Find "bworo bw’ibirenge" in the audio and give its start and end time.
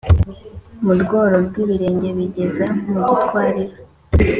1.01-2.07